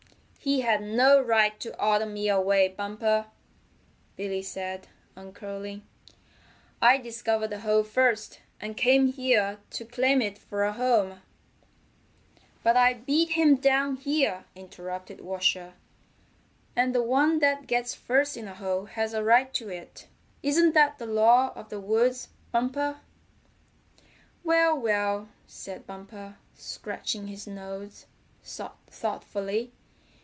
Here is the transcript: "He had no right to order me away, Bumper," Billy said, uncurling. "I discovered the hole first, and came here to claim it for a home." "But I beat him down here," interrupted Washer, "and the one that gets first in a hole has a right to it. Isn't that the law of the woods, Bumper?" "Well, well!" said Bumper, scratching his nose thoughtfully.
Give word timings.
"He 0.43 0.61
had 0.61 0.81
no 0.81 1.21
right 1.21 1.59
to 1.59 1.79
order 1.79 2.07
me 2.07 2.27
away, 2.27 2.67
Bumper," 2.67 3.27
Billy 4.15 4.41
said, 4.41 4.87
uncurling. 5.15 5.85
"I 6.81 6.97
discovered 6.97 7.49
the 7.51 7.59
hole 7.59 7.83
first, 7.83 8.39
and 8.59 8.75
came 8.75 9.05
here 9.05 9.59
to 9.69 9.85
claim 9.85 10.19
it 10.19 10.39
for 10.39 10.63
a 10.63 10.73
home." 10.73 11.21
"But 12.63 12.75
I 12.75 12.95
beat 12.95 13.33
him 13.33 13.53
down 13.57 13.97
here," 13.97 14.45
interrupted 14.55 15.21
Washer, 15.21 15.73
"and 16.75 16.95
the 16.95 17.03
one 17.03 17.37
that 17.37 17.67
gets 17.67 17.93
first 17.93 18.35
in 18.35 18.47
a 18.47 18.55
hole 18.55 18.85
has 18.85 19.13
a 19.13 19.23
right 19.23 19.53
to 19.53 19.69
it. 19.69 20.07
Isn't 20.41 20.73
that 20.73 20.97
the 20.97 21.05
law 21.05 21.53
of 21.53 21.69
the 21.69 21.79
woods, 21.79 22.29
Bumper?" 22.51 22.99
"Well, 24.43 24.75
well!" 24.75 25.29
said 25.45 25.85
Bumper, 25.85 26.37
scratching 26.55 27.27
his 27.27 27.45
nose 27.45 28.07
thoughtfully. 28.43 29.71